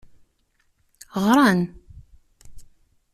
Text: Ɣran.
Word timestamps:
Ɣran. 1.25 1.61